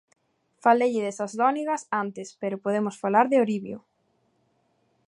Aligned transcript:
Faleille 0.63 1.03
de 1.05 1.11
Sasdónigas 1.19 1.81
antes, 2.03 2.27
pero 2.41 2.61
podemos 2.65 2.95
falar 3.03 3.25
do 3.27 3.37
Oribio. 3.45 3.79